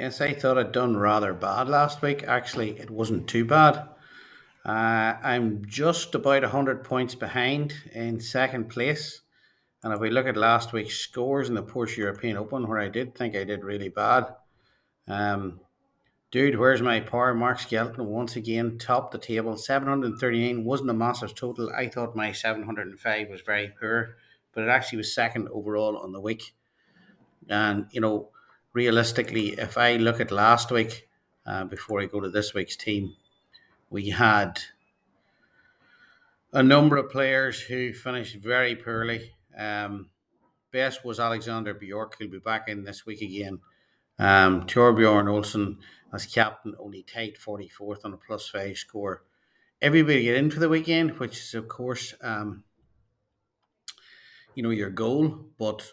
Yes, 0.00 0.22
I 0.22 0.32
thought 0.32 0.56
I'd 0.56 0.72
done 0.72 0.96
rather 0.96 1.34
bad 1.34 1.68
last 1.68 2.00
week. 2.00 2.24
Actually, 2.26 2.70
it 2.70 2.88
wasn't 2.88 3.28
too 3.28 3.44
bad. 3.44 3.86
Uh, 4.64 5.18
I'm 5.22 5.62
just 5.66 6.14
about 6.14 6.40
100 6.40 6.84
points 6.84 7.14
behind 7.14 7.74
in 7.92 8.18
second 8.18 8.70
place. 8.70 9.20
And 9.84 9.92
if 9.92 10.00
we 10.00 10.08
look 10.08 10.26
at 10.26 10.38
last 10.38 10.72
week's 10.72 10.96
scores 10.96 11.50
in 11.50 11.54
the 11.54 11.62
Porsche 11.62 11.98
European 11.98 12.38
Open, 12.38 12.66
where 12.66 12.78
I 12.78 12.88
did 12.88 13.14
think 13.14 13.36
I 13.36 13.44
did 13.44 13.62
really 13.62 13.90
bad, 13.90 14.24
um, 15.06 15.60
dude, 16.30 16.58
where's 16.58 16.80
my 16.80 17.00
power? 17.00 17.34
Mark 17.34 17.60
Skelton 17.60 18.06
once 18.06 18.36
again 18.36 18.78
topped 18.78 19.12
the 19.12 19.18
table. 19.18 19.58
739 19.58 20.64
wasn't 20.64 20.88
a 20.88 20.94
massive 20.94 21.34
total. 21.34 21.70
I 21.76 21.88
thought 21.88 22.16
my 22.16 22.32
705 22.32 23.28
was 23.28 23.42
very 23.42 23.70
poor, 23.78 24.16
but 24.54 24.64
it 24.64 24.70
actually 24.70 24.96
was 24.96 25.14
second 25.14 25.48
overall 25.52 25.98
on 25.98 26.12
the 26.12 26.22
week. 26.22 26.54
And, 27.50 27.84
you 27.90 28.00
know, 28.00 28.30
realistically, 28.72 29.50
if 29.50 29.76
I 29.76 29.96
look 29.96 30.20
at 30.20 30.30
last 30.30 30.70
week, 30.70 31.08
uh, 31.46 31.64
before 31.64 32.00
I 32.00 32.06
go 32.06 32.20
to 32.20 32.30
this 32.30 32.54
week's 32.54 32.76
team, 32.76 33.14
we 33.88 34.10
had 34.10 34.60
a 36.52 36.62
number 36.62 36.96
of 36.96 37.10
players 37.10 37.60
who 37.60 37.92
finished 37.92 38.36
very 38.36 38.76
poorly. 38.76 39.32
Um, 39.56 40.10
best 40.72 41.04
was 41.04 41.20
Alexander 41.20 41.74
Bjork, 41.74 42.16
who'll 42.18 42.30
be 42.30 42.38
back 42.38 42.68
in 42.68 42.84
this 42.84 43.06
week 43.06 43.22
again. 43.22 43.60
Um, 44.18 44.66
Thorbjorn 44.66 45.26
Olesen 45.26 45.78
as 46.12 46.26
captain 46.26 46.74
only 46.78 47.02
tied 47.02 47.36
44th 47.36 48.04
on 48.04 48.12
a 48.12 48.16
plus 48.16 48.48
five 48.48 48.76
score. 48.76 49.22
Everybody 49.80 50.24
get 50.24 50.36
in 50.36 50.50
for 50.50 50.60
the 50.60 50.68
weekend, 50.68 51.18
which 51.18 51.38
is, 51.38 51.54
of 51.54 51.68
course, 51.68 52.14
um, 52.20 52.64
you 54.54 54.62
know, 54.62 54.70
your 54.70 54.90
goal. 54.90 55.46
But 55.58 55.90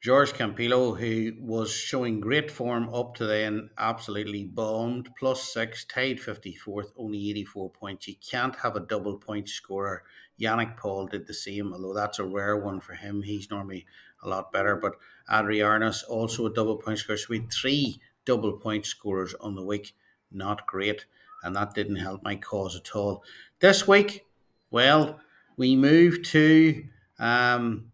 George 0.00 0.32
Campillo, 0.32 0.96
who 0.96 1.32
was 1.40 1.72
showing 1.72 2.20
great 2.20 2.52
form 2.52 2.88
up 2.94 3.16
to 3.16 3.26
then, 3.26 3.68
absolutely 3.78 4.44
bombed. 4.44 5.10
Plus 5.18 5.52
six, 5.52 5.84
tied 5.84 6.18
54th, 6.18 6.92
only 6.96 7.30
84 7.30 7.70
points. 7.70 8.06
You 8.06 8.14
can't 8.30 8.54
have 8.56 8.76
a 8.76 8.80
double 8.80 9.16
point 9.18 9.48
scorer. 9.48 10.04
Yannick 10.40 10.76
Paul 10.76 11.06
did 11.06 11.26
the 11.26 11.34
same, 11.34 11.72
although 11.72 11.94
that's 11.94 12.20
a 12.20 12.24
rare 12.24 12.56
one 12.56 12.78
for 12.80 12.94
him. 12.94 13.22
He's 13.22 13.50
normally 13.50 13.86
a 14.22 14.28
lot 14.28 14.52
better. 14.52 14.76
But 14.76 14.94
Adri 15.28 15.64
Arnaus, 15.64 16.04
also 16.08 16.46
a 16.46 16.54
double 16.54 16.76
point 16.76 17.00
scorer. 17.00 17.16
So 17.16 17.26
we 17.30 17.40
had 17.40 17.52
three 17.52 18.00
double 18.24 18.52
point 18.52 18.86
scorers 18.86 19.34
on 19.40 19.56
the 19.56 19.64
week. 19.64 19.96
Not 20.30 20.64
great. 20.68 21.06
And 21.42 21.56
that 21.56 21.74
didn't 21.74 21.96
help 21.96 22.22
my 22.22 22.36
cause 22.36 22.76
at 22.76 22.94
all. 22.94 23.24
This 23.58 23.88
week, 23.88 24.26
well, 24.70 25.18
we 25.56 25.74
moved 25.74 26.24
to. 26.26 26.84
Um, 27.18 27.90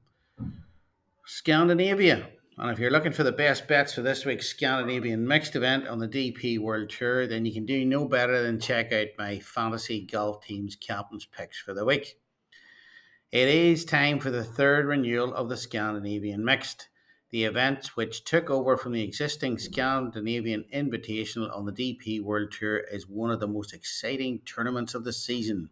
Scandinavia. 1.27 2.29
And 2.59 2.71
if 2.71 2.79
you're 2.79 2.91
looking 2.91 3.13
for 3.13 3.23
the 3.23 3.33
best 3.33 3.67
bets 3.67 3.95
for 3.95 4.03
this 4.03 4.27
week's 4.27 4.47
Scandinavian 4.47 5.27
mixed 5.27 5.57
event 5.57 5.89
on 5.89 5.99
the 5.99 6.07
DP 6.07 6.59
World 6.59 6.91
Tour, 6.91 7.27
then 7.27 7.47
you 7.47 7.53
can 7.53 7.65
do 7.65 7.83
no 7.87 8.05
better 8.05 8.43
than 8.43 8.61
check 8.61 8.93
out 8.93 9.07
my 9.19 9.39
fantasy 9.39 10.03
golf 10.03 10.45
team's 10.45 10.77
captain's 10.77 11.25
picks 11.25 11.59
for 11.59 11.73
the 11.73 11.87
week. 11.87 12.19
It 13.33 13.49
is 13.49 13.87
time 13.87 14.21
for 14.21 14.31
the 14.31 14.45
third 14.45 14.85
renewal 14.85 15.35
of 15.35 15.49
the 15.49 15.57
Scandinavian 15.57 16.45
Mixed. 16.45 16.89
The 17.31 17.45
event, 17.45 17.97
which 17.97 18.25
took 18.25 18.51
over 18.51 18.77
from 18.77 18.93
the 18.93 19.03
existing 19.03 19.59
Scandinavian 19.59 20.67
Invitational 20.75 21.57
on 21.57 21.65
the 21.65 21.73
DP 21.73 22.23
World 22.23 22.53
Tour, 22.53 22.77
is 22.77 23.09
one 23.09 23.31
of 23.31 23.41
the 23.41 23.49
most 23.49 23.73
exciting 23.73 24.41
tournaments 24.41 24.95
of 24.95 25.05
the 25.05 25.13
season. 25.13 25.71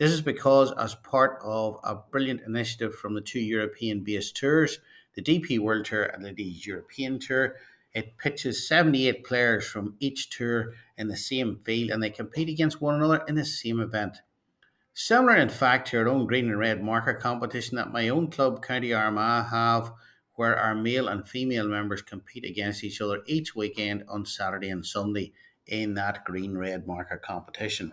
This 0.00 0.12
is 0.12 0.22
because, 0.22 0.72
as 0.78 0.94
part 0.94 1.38
of 1.42 1.78
a 1.84 1.94
brilliant 1.94 2.40
initiative 2.46 2.94
from 2.94 3.12
the 3.12 3.20
two 3.20 3.38
European 3.38 4.02
based 4.02 4.34
tours, 4.34 4.78
the 5.14 5.20
DP 5.20 5.58
World 5.58 5.84
Tour 5.84 6.04
and 6.04 6.24
the 6.24 6.42
European 6.42 7.18
Tour, 7.18 7.56
it 7.92 8.16
pitches 8.16 8.66
78 8.66 9.26
players 9.26 9.66
from 9.66 9.96
each 10.00 10.30
tour 10.30 10.72
in 10.96 11.08
the 11.08 11.18
same 11.18 11.60
field 11.66 11.90
and 11.90 12.02
they 12.02 12.08
compete 12.08 12.48
against 12.48 12.80
one 12.80 12.94
another 12.94 13.22
in 13.28 13.34
the 13.34 13.44
same 13.44 13.78
event. 13.78 14.16
Similar, 14.94 15.36
in 15.36 15.50
fact, 15.50 15.88
to 15.88 15.98
our 15.98 16.08
own 16.08 16.26
green 16.26 16.48
and 16.48 16.58
red 16.58 16.82
marker 16.82 17.12
competition 17.12 17.76
that 17.76 17.92
my 17.92 18.08
own 18.08 18.30
club, 18.30 18.62
County 18.62 18.94
Armagh, 18.94 19.50
have, 19.50 19.92
where 20.32 20.56
our 20.56 20.74
male 20.74 21.08
and 21.08 21.28
female 21.28 21.68
members 21.68 22.00
compete 22.00 22.46
against 22.46 22.82
each 22.82 23.02
other 23.02 23.20
each 23.26 23.54
weekend 23.54 24.04
on 24.08 24.24
Saturday 24.24 24.70
and 24.70 24.86
Sunday 24.86 25.34
in 25.66 25.92
that 25.92 26.24
green 26.24 26.56
red 26.56 26.86
marker 26.86 27.18
competition. 27.22 27.92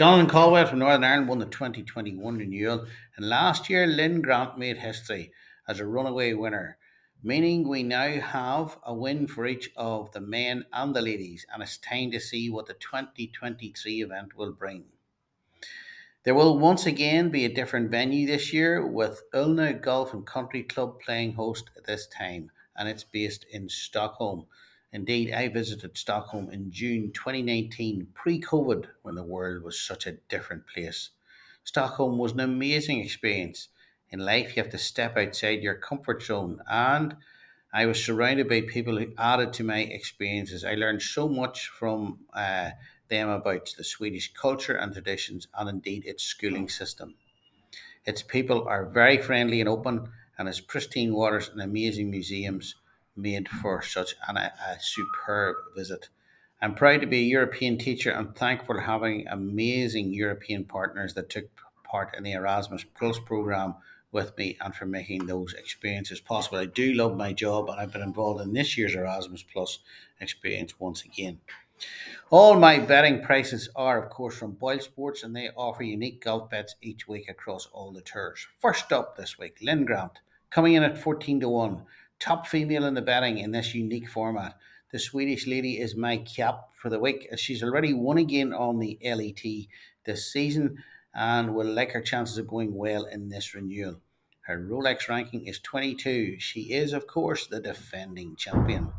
Jonathan 0.00 0.30
Caldwell 0.30 0.64
from 0.64 0.78
Northern 0.78 1.04
Ireland 1.04 1.28
won 1.28 1.38
the 1.40 1.44
2021 1.44 2.38
renewal, 2.38 2.86
and 3.18 3.28
last 3.28 3.68
year 3.68 3.86
Linn 3.86 4.22
Grant 4.22 4.56
made 4.56 4.78
history 4.78 5.30
as 5.68 5.78
a 5.78 5.86
runaway 5.86 6.32
winner, 6.32 6.78
meaning 7.22 7.68
we 7.68 7.82
now 7.82 8.18
have 8.18 8.78
a 8.82 8.94
win 8.94 9.26
for 9.26 9.46
each 9.46 9.68
of 9.76 10.10
the 10.12 10.20
men 10.22 10.64
and 10.72 10.96
the 10.96 11.02
ladies, 11.02 11.44
and 11.52 11.62
it's 11.62 11.76
time 11.76 12.10
to 12.12 12.18
see 12.18 12.48
what 12.48 12.64
the 12.64 12.72
2023 12.72 14.00
event 14.00 14.34
will 14.34 14.52
bring. 14.52 14.84
There 16.22 16.34
will 16.34 16.58
once 16.58 16.86
again 16.86 17.28
be 17.28 17.44
a 17.44 17.54
different 17.54 17.90
venue 17.90 18.26
this 18.26 18.54
year 18.54 18.86
with 18.86 19.22
Ullna 19.34 19.82
Golf 19.82 20.14
and 20.14 20.26
Country 20.26 20.62
Club 20.62 20.98
playing 21.00 21.34
host 21.34 21.68
at 21.76 21.84
this 21.84 22.06
time, 22.06 22.50
and 22.74 22.88
it's 22.88 23.04
based 23.04 23.44
in 23.50 23.68
Stockholm. 23.68 24.46
Indeed, 24.92 25.32
I 25.32 25.46
visited 25.46 25.96
Stockholm 25.96 26.50
in 26.50 26.72
June 26.72 27.12
2019, 27.12 28.08
pre 28.12 28.40
COVID, 28.40 28.88
when 29.02 29.14
the 29.14 29.22
world 29.22 29.62
was 29.62 29.80
such 29.80 30.04
a 30.04 30.18
different 30.28 30.66
place. 30.66 31.10
Stockholm 31.62 32.18
was 32.18 32.32
an 32.32 32.40
amazing 32.40 32.98
experience. 32.98 33.68
In 34.08 34.18
life, 34.18 34.56
you 34.56 34.62
have 34.64 34.72
to 34.72 34.78
step 34.78 35.16
outside 35.16 35.62
your 35.62 35.76
comfort 35.76 36.24
zone, 36.24 36.60
and 36.68 37.16
I 37.72 37.86
was 37.86 38.04
surrounded 38.04 38.48
by 38.48 38.62
people 38.62 38.98
who 38.98 39.14
added 39.16 39.52
to 39.52 39.64
my 39.64 39.78
experiences. 39.78 40.64
I 40.64 40.74
learned 40.74 41.02
so 41.02 41.28
much 41.28 41.68
from 41.68 42.26
uh, 42.32 42.72
them 43.06 43.28
about 43.28 43.72
the 43.76 43.84
Swedish 43.84 44.32
culture 44.34 44.74
and 44.74 44.92
traditions, 44.92 45.46
and 45.54 45.68
indeed 45.68 46.04
its 46.04 46.24
schooling 46.24 46.68
system. 46.68 47.14
Its 48.04 48.24
people 48.24 48.66
are 48.66 48.86
very 48.86 49.18
friendly 49.18 49.60
and 49.60 49.68
open, 49.68 50.12
and 50.36 50.48
its 50.48 50.58
pristine 50.58 51.14
waters 51.14 51.48
and 51.48 51.62
amazing 51.62 52.10
museums 52.10 52.74
made 53.20 53.48
for 53.48 53.82
such 53.82 54.14
an, 54.28 54.36
a, 54.36 54.52
a 54.68 54.80
superb 54.80 55.56
visit. 55.76 56.08
I'm 56.62 56.74
proud 56.74 57.00
to 57.00 57.06
be 57.06 57.20
a 57.20 57.22
European 57.22 57.78
teacher 57.78 58.10
and 58.10 58.34
thankful 58.34 58.74
for 58.74 58.80
having 58.80 59.26
amazing 59.28 60.12
European 60.12 60.64
partners 60.64 61.14
that 61.14 61.30
took 61.30 61.48
part 61.84 62.14
in 62.16 62.22
the 62.22 62.32
Erasmus 62.32 62.84
Plus 62.84 63.18
program 63.18 63.74
with 64.12 64.36
me 64.36 64.56
and 64.60 64.74
for 64.74 64.86
making 64.86 65.26
those 65.26 65.54
experiences 65.54 66.20
possible. 66.20 66.58
I 66.58 66.66
do 66.66 66.92
love 66.92 67.16
my 67.16 67.32
job 67.32 67.68
and 67.68 67.80
I've 67.80 67.92
been 67.92 68.02
involved 68.02 68.42
in 68.42 68.52
this 68.52 68.76
year's 68.76 68.94
Erasmus 68.94 69.42
Plus 69.42 69.78
experience 70.20 70.78
once 70.78 71.04
again. 71.04 71.40
All 72.28 72.58
my 72.58 72.78
betting 72.78 73.22
prices 73.22 73.70
are, 73.74 74.02
of 74.02 74.10
course, 74.10 74.36
from 74.36 74.52
Boyle 74.52 74.80
Sports 74.80 75.22
and 75.22 75.34
they 75.34 75.48
offer 75.56 75.82
unique 75.82 76.22
golf 76.22 76.50
bets 76.50 76.74
each 76.82 77.08
week 77.08 77.28
across 77.28 77.66
all 77.72 77.90
the 77.92 78.02
tours. 78.02 78.46
First 78.58 78.92
up 78.92 79.16
this 79.16 79.38
week, 79.38 79.56
Linn 79.62 79.86
Grant, 79.86 80.20
coming 80.50 80.74
in 80.74 80.82
at 80.82 80.98
14 80.98 81.40
to 81.40 81.48
1 81.48 81.82
top 82.20 82.46
female 82.46 82.84
in 82.84 82.94
the 82.94 83.02
betting 83.02 83.38
in 83.38 83.50
this 83.50 83.74
unique 83.74 84.08
format. 84.08 84.56
The 84.92 84.98
Swedish 84.98 85.46
lady 85.46 85.80
is 85.80 85.96
my 85.96 86.18
cap 86.18 86.68
for 86.74 86.88
the 86.90 86.98
week 86.98 87.28
she's 87.36 87.62
already 87.62 87.92
won 87.92 88.18
again 88.18 88.52
on 88.52 88.78
the 88.78 88.98
LET 89.02 89.42
this 90.04 90.32
season 90.32 90.82
and 91.14 91.54
will 91.54 91.66
like 91.66 91.92
her 91.92 92.00
chances 92.00 92.38
of 92.38 92.46
going 92.46 92.74
well 92.74 93.04
in 93.04 93.28
this 93.28 93.54
renewal. 93.54 94.00
Her 94.42 94.58
Rolex 94.58 95.08
ranking 95.08 95.46
is 95.46 95.58
22. 95.60 96.40
She 96.40 96.72
is, 96.72 96.92
of 96.92 97.06
course, 97.06 97.46
the 97.46 97.60
defending 97.60 98.36
champion. 98.36 98.92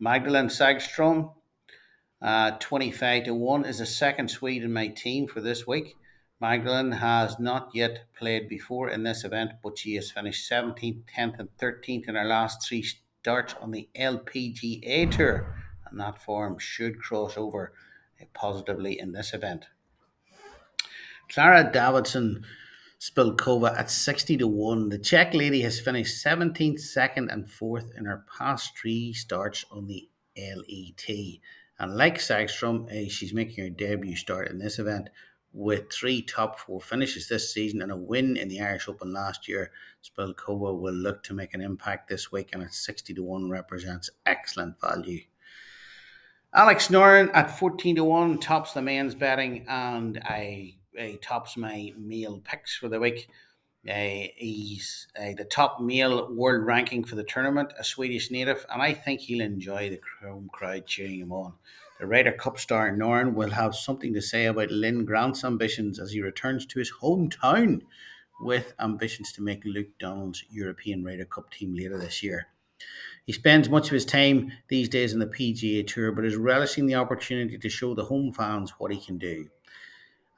Madelene 0.00 0.50
Sagstrom, 0.50 1.32
uh, 2.22 2.52
25 2.52 3.24
to 3.24 3.34
1, 3.34 3.64
is 3.64 3.78
the 3.78 3.86
second 3.86 4.28
Swede 4.28 4.62
in 4.62 4.72
my 4.72 4.88
team 4.88 5.26
for 5.26 5.40
this 5.40 5.66
week. 5.66 5.96
Madelene 6.40 6.98
has 6.98 7.40
not 7.40 7.70
yet 7.74 8.04
played 8.16 8.48
before 8.48 8.88
in 8.88 9.02
this 9.02 9.24
event, 9.24 9.52
but 9.62 9.76
she 9.76 9.96
has 9.96 10.10
finished 10.12 10.48
17th, 10.48 11.02
10th, 11.16 11.38
and 11.40 11.48
13th 11.60 12.08
in 12.08 12.14
her 12.14 12.24
last 12.24 12.66
three 12.66 12.82
starts 12.82 13.54
on 13.60 13.72
the 13.72 13.88
LPGA 13.96 15.10
Tour, 15.10 15.56
and 15.90 15.98
that 15.98 16.22
form 16.22 16.56
should 16.58 17.00
cross 17.00 17.36
over 17.36 17.72
positively 18.34 18.98
in 19.00 19.12
this 19.12 19.34
event. 19.34 19.66
Klara 21.28 21.72
Davidson 21.72 22.44
Spilkova 23.00 23.76
at 23.76 23.90
60 23.90 24.36
to 24.36 24.46
1. 24.46 24.88
The 24.90 24.98
Czech 24.98 25.34
lady 25.34 25.62
has 25.62 25.80
finished 25.80 26.24
17th, 26.24 26.80
2nd, 26.80 27.32
and 27.32 27.46
4th 27.46 27.96
in 27.96 28.04
her 28.04 28.24
past 28.38 28.78
three 28.78 29.12
starts 29.12 29.64
on 29.70 29.86
the 29.86 30.08
LET. 30.36 31.40
And 31.80 31.96
like 31.96 32.18
Sagstrom, 32.18 32.86
uh, 32.90 33.08
she's 33.08 33.34
making 33.34 33.62
her 33.62 33.70
debut 33.70 34.16
start 34.16 34.48
in 34.48 34.58
this 34.58 34.78
event 34.78 35.10
with 35.52 35.92
three 35.92 36.22
top 36.22 36.58
four 36.58 36.80
finishes 36.80 37.28
this 37.28 37.52
season 37.52 37.82
and 37.82 37.90
a 37.90 37.96
win 37.96 38.36
in 38.36 38.48
the 38.48 38.60
Irish 38.60 38.88
Open 38.88 39.12
last 39.12 39.48
year, 39.48 39.70
Spilkova 40.02 40.78
will 40.78 40.94
look 40.94 41.22
to 41.24 41.34
make 41.34 41.54
an 41.54 41.60
impact 41.60 42.08
this 42.08 42.30
week, 42.30 42.50
and 42.52 42.62
at 42.62 42.74
60 42.74 43.14
to 43.14 43.22
1 43.22 43.50
represents 43.50 44.10
excellent 44.26 44.80
value. 44.80 45.20
Alex 46.54 46.88
Noren 46.88 47.30
at 47.34 47.58
14 47.58 47.96
to 47.96 48.04
1 48.04 48.38
tops 48.38 48.72
the 48.72 48.82
men's 48.82 49.14
betting, 49.14 49.66
and 49.68 50.20
I, 50.24 50.76
I 50.98 51.18
tops 51.22 51.56
my 51.56 51.92
male 51.96 52.40
picks 52.44 52.76
for 52.76 52.88
the 52.88 53.00
week. 53.00 53.28
Uh, 53.88 54.28
he's 54.36 55.06
uh, 55.18 55.32
the 55.36 55.44
top 55.44 55.80
male 55.80 56.32
world 56.34 56.66
ranking 56.66 57.04
for 57.04 57.14
the 57.14 57.24
tournament, 57.24 57.72
a 57.78 57.84
Swedish 57.84 58.30
native, 58.30 58.66
and 58.70 58.82
I 58.82 58.92
think 58.92 59.20
he'll 59.20 59.40
enjoy 59.40 59.90
the 59.90 60.00
home 60.26 60.50
crowd 60.52 60.86
cheering 60.86 61.20
him 61.20 61.32
on. 61.32 61.54
The 61.98 62.06
Ryder 62.06 62.32
Cup 62.32 62.60
star 62.60 62.92
Noren 62.92 63.34
will 63.34 63.50
have 63.50 63.74
something 63.74 64.14
to 64.14 64.22
say 64.22 64.46
about 64.46 64.70
Linn 64.70 65.04
Grant's 65.04 65.42
ambitions 65.42 65.98
as 65.98 66.12
he 66.12 66.20
returns 66.20 66.64
to 66.66 66.78
his 66.78 66.92
hometown 67.02 67.82
with 68.40 68.72
ambitions 68.78 69.32
to 69.32 69.42
make 69.42 69.64
Luke 69.64 69.98
Donald's 69.98 70.44
European 70.48 71.04
Ryder 71.04 71.24
Cup 71.24 71.50
team 71.50 71.74
later 71.74 71.98
this 71.98 72.22
year. 72.22 72.46
He 73.26 73.32
spends 73.32 73.68
much 73.68 73.86
of 73.88 73.94
his 73.94 74.04
time 74.04 74.52
these 74.68 74.88
days 74.88 75.12
on 75.12 75.18
the 75.18 75.26
PGA 75.26 75.84
Tour, 75.84 76.12
but 76.12 76.24
is 76.24 76.36
relishing 76.36 76.86
the 76.86 76.94
opportunity 76.94 77.58
to 77.58 77.68
show 77.68 77.94
the 77.94 78.04
home 78.04 78.32
fans 78.32 78.74
what 78.78 78.92
he 78.92 79.00
can 79.04 79.18
do. 79.18 79.48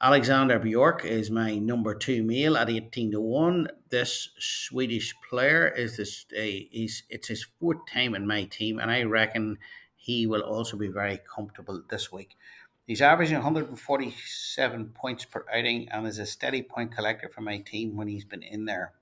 Alexander 0.01 0.57
Bjork 0.57 1.05
is 1.05 1.29
my 1.29 1.59
number 1.59 1.93
two 1.93 2.23
male 2.23 2.57
at 2.57 2.71
18 2.71 3.11
to 3.11 3.21
1. 3.21 3.67
This 3.89 4.29
Swedish 4.39 5.13
player 5.29 5.67
is 5.67 5.95
this 5.95 6.25
uh, 6.35 6.41
he's, 6.41 7.03
it's 7.11 7.27
his 7.27 7.43
fourth 7.43 7.85
time 7.85 8.15
in 8.15 8.25
my 8.25 8.45
team, 8.45 8.79
and 8.79 8.89
I 8.89 9.03
reckon 9.03 9.59
he 10.01 10.25
will 10.25 10.41
also 10.41 10.75
be 10.75 10.87
very 10.87 11.19
comfortable 11.33 11.83
this 11.91 12.11
week. 12.11 12.35
He's 12.87 13.03
averaging 13.03 13.35
147 13.35 14.89
points 14.95 15.25
per 15.25 15.45
outing 15.53 15.89
and 15.89 16.07
is 16.07 16.17
a 16.17 16.25
steady 16.25 16.63
point 16.63 16.91
collector 16.91 17.29
for 17.29 17.41
my 17.41 17.59
team 17.59 17.95
when 17.95 18.07
he's 18.07 18.25
been 18.25 18.41
in 18.41 18.65
there. 18.65 18.93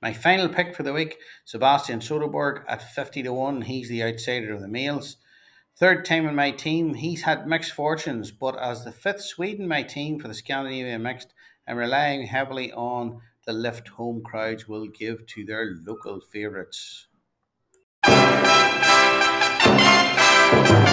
My 0.00 0.14
final 0.14 0.48
pick 0.48 0.74
for 0.74 0.82
the 0.82 0.94
week, 0.94 1.18
Sebastian 1.44 2.00
Soderberg 2.00 2.64
at 2.66 2.94
50 2.94 3.22
to 3.24 3.34
1. 3.34 3.62
He's 3.62 3.90
the 3.90 4.02
outsider 4.02 4.54
of 4.54 4.62
the 4.62 4.68
males. 4.68 5.18
Third 5.76 6.06
time 6.06 6.26
in 6.26 6.34
my 6.34 6.52
team, 6.52 6.94
he's 6.94 7.22
had 7.22 7.46
mixed 7.46 7.72
fortunes, 7.72 8.30
but 8.30 8.58
as 8.58 8.84
the 8.84 8.92
fifth 8.92 9.20
Sweden 9.20 9.68
my 9.68 9.82
team 9.82 10.18
for 10.18 10.28
the 10.28 10.34
Scandinavia 10.34 10.98
Mixed, 10.98 11.34
I'm 11.68 11.76
relying 11.76 12.26
heavily 12.26 12.72
on 12.72 13.20
the 13.44 13.52
lift 13.52 13.88
home 13.88 14.22
crowds 14.22 14.66
will 14.66 14.86
give 14.86 15.26
to 15.26 15.44
their 15.44 15.76
local 15.84 16.20
favourites. 16.20 17.08
Thank 20.52 20.88
you. 20.88 20.89